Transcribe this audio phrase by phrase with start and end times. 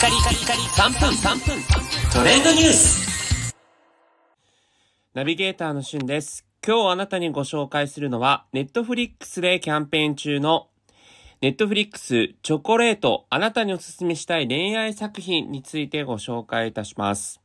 [0.00, 1.62] カリカリカリ3分3分
[2.10, 3.54] トレンドニュース
[5.12, 6.46] ナビゲーターのしゅんです。
[6.66, 10.68] 今日あなたにご紹介するのは、ネットフリックスでキャンペーン中の、
[11.42, 17.42] ネットフリックスチョコレート、あなたにおすすめしたい恋愛作品についてご紹介いたします。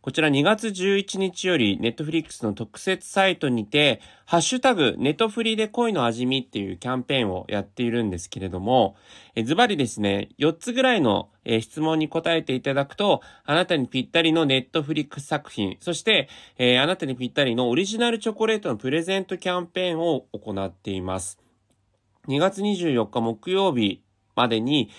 [0.00, 8.96] こちら2月11日よりネットフリックスの特設サイトにて、ハッシュタグネトフリで恋の味見っていうキャンペーンをやっているんですけれども、
[9.44, 11.28] ズバリですね、4つぐらいの、
[11.60, 21.38] 質問に答えていただくと、あなたにぴったりのネットフリックス作品、そして、えーあなたにぴったりのオリジナルチョコレートのプレゼントキャンペーンを行っています。
[22.28, 24.02] 2月24日木曜日
[24.36, 24.90] までに、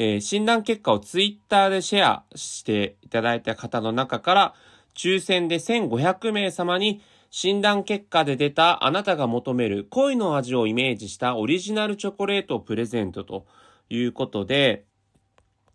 [0.00, 4.54] えー診断結果をツイッターでシェアしていただいた方の中から、
[4.94, 13.44] 抽選で1500名様に診断結果で出たあなたが求める恋の味をイメージしたオリジナルチョコレートをプレゼントと
[13.90, 14.84] いうことで、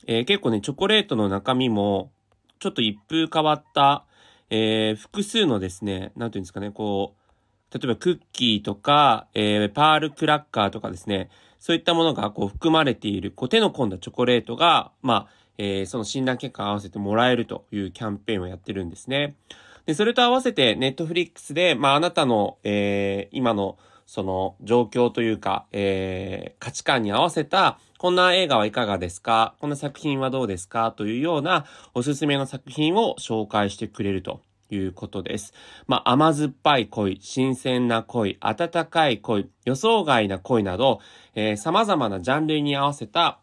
[0.08, 2.14] えー結構ね、チョコレートの中身も、
[2.60, 4.06] ちょっと一風変わった、
[4.50, 11.30] えー複数のですね、なんていうんですかね、こう、例えばクッキーとか、えーパールクラッカーとかですね、
[11.66, 19.38] そういったものがこう含まれている、こう手の込んだチョコレートが、まあ、えーその診断結果を合わせてもらえるというキャンペーンをやってるんですね。
[19.86, 29.56] で、それと合わせて、ネットフリックスで、まあ、あなたの、えー今の、その、状況というか、えー価値観に合わせた、こんな映画はいかがですか？
[29.62, 30.92] こんな作品はどうですか？
[30.92, 34.42] というような、おすすめの作品を紹介してくれると。
[34.74, 35.54] いうことです。
[35.88, 41.00] まあ、甘酸っぱい恋、新鮮な恋、温かい恋、予想外な恋など、
[41.36, 43.40] えー様々なジャンルに合わせた、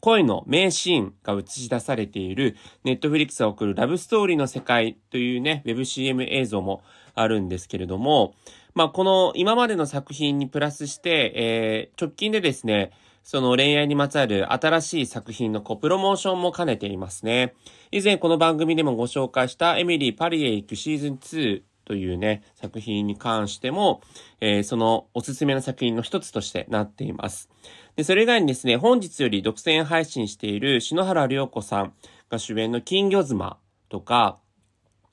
[0.00, 6.82] 恋の名シーンが映し出されている、ネットフリックスが送るラブストーリーの世界というね、ウェブ CM 映像も
[7.14, 8.34] あるんですけれども、
[8.74, 12.90] まあ、この今までの作品にプラスして、えー直近でですね、
[13.24, 17.54] その恋愛にまつわる新しい作品のこうプロモーションも兼ねていますね。
[17.90, 24.02] 以前この番組でもご紹介したエミリー・パリへ行くシーズン2というね、作品に関しても、
[24.40, 27.48] えーそのおすすめの作品の一つとしてなっています。
[27.96, 31.94] で、それ以外にですね、本日より独占配信している篠原涼子さん
[32.28, 33.58] が主演の金魚妻
[33.88, 34.38] とか、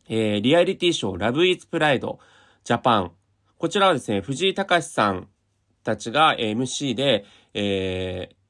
[0.09, 2.19] えーリアリティショーラブイーツプライド
[2.65, 3.11] ジャパン。
[3.57, 5.29] こちらはですね、藤井隆さん
[5.83, 8.41] たちが MC で、えー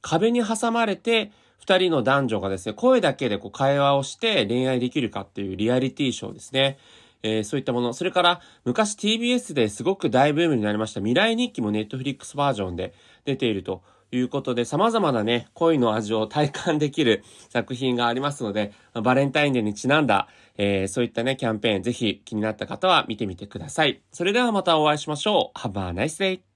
[0.00, 6.78] 壁に挟まれて、二人の男女がですね、声だけでこう会話をして恋愛できるかっていうリアリティショーですね。
[7.22, 7.92] えーそういったもの。
[7.92, 12.94] それから、昔 TBS ですごく大ブームになりました未来日記もネットフリックスバージョンで
[13.24, 13.82] 出ていると
[14.12, 24.00] いうことで、様々なね、恋の味を体感できる作品がありますので、バレンタインデーにちなんだ、えーそういったね、キャンペーン、ぜひ気になった方は見てみてください。
[24.12, 25.58] それではまたお会いしましょう。
[25.58, 26.47] Have a nice day!